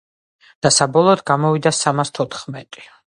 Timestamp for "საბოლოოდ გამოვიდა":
0.77-1.75